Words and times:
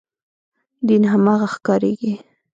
دین 0.87 1.03
هماغه 1.13 1.47
ښکارېږي. 1.53 2.13